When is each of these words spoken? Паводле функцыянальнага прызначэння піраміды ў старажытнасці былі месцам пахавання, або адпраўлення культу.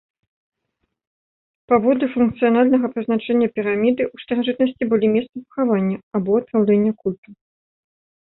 Паводле 1.73 2.07
функцыянальнага 2.13 2.87
прызначэння 2.95 3.47
піраміды 3.59 4.03
ў 4.13 4.25
старажытнасці 4.27 4.83
былі 4.93 5.07
месцам 5.17 5.39
пахавання, 5.45 5.97
або 6.21 6.31
адпраўлення 6.39 6.91
культу. 7.05 7.29